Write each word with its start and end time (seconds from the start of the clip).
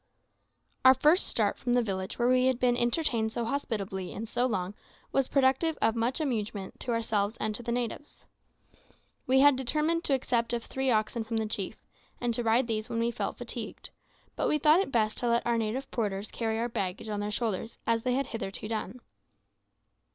Our 0.83 0.95
first 0.95 1.27
start 1.27 1.59
from 1.59 1.75
the 1.75 1.83
village 1.83 2.17
where 2.17 2.27
we 2.27 2.47
had 2.47 2.57
been 2.59 2.75
entertained 2.75 3.31
so 3.33 3.45
hospitably 3.45 4.11
and 4.13 4.27
so 4.27 4.47
long 4.47 4.73
was 5.11 5.27
productive 5.27 5.77
of 5.79 5.95
much 5.95 6.19
amusement 6.19 6.79
to 6.79 6.91
ourselves 6.91 7.37
and 7.37 7.53
to 7.53 7.61
the 7.61 7.71
natives. 7.71 8.25
We 9.27 9.41
had 9.41 9.55
determined 9.55 10.03
to 10.05 10.15
accept 10.15 10.53
of 10.53 10.63
three 10.65 10.89
oxen 10.89 11.23
from 11.23 11.37
the 11.37 11.45
chief, 11.45 11.85
and 12.19 12.33
to 12.33 12.41
ride 12.41 12.65
these 12.65 12.89
when 12.89 12.97
we 12.99 13.11
felt 13.11 13.37
fatigued; 13.37 13.91
but 14.35 14.47
we 14.47 14.57
thought 14.57 14.79
it 14.79 14.91
best 14.91 15.19
to 15.19 15.27
let 15.29 15.45
our 15.45 15.59
native 15.59 15.91
porters 15.91 16.31
carry 16.31 16.57
our 16.57 16.67
baggage 16.67 17.07
on 17.09 17.19
their 17.19 17.29
shoulders, 17.29 17.77
as 17.85 18.01
they 18.01 18.15
had 18.15 18.25
hitherto 18.25 18.67
done. 18.67 19.01